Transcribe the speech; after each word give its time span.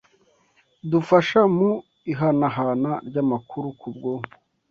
dufasha 0.91 1.39
mu 1.55 1.69
ihanahana 2.11 2.91
ry’amakuru 3.07 3.67
ku 3.79 3.87
bwonko 3.95 4.33